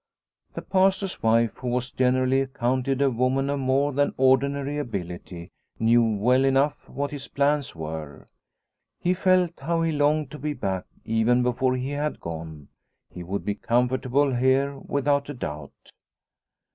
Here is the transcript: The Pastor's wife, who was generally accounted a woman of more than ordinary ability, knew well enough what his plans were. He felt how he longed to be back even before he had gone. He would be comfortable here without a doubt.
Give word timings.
The 0.55 0.63
Pastor's 0.63 1.21
wife, 1.21 1.57
who 1.57 1.67
was 1.67 1.91
generally 1.91 2.41
accounted 2.41 3.03
a 3.03 3.11
woman 3.11 3.51
of 3.51 3.59
more 3.59 3.93
than 3.93 4.15
ordinary 4.17 4.79
ability, 4.79 5.51
knew 5.77 6.01
well 6.03 6.43
enough 6.43 6.89
what 6.89 7.11
his 7.11 7.27
plans 7.27 7.75
were. 7.75 8.25
He 8.99 9.13
felt 9.13 9.59
how 9.59 9.83
he 9.83 9.91
longed 9.91 10.31
to 10.31 10.39
be 10.39 10.53
back 10.55 10.85
even 11.05 11.43
before 11.43 11.75
he 11.75 11.91
had 11.91 12.19
gone. 12.19 12.69
He 13.13 13.21
would 13.21 13.45
be 13.45 13.53
comfortable 13.53 14.33
here 14.33 14.75
without 14.79 15.29
a 15.29 15.35
doubt. 15.35 15.91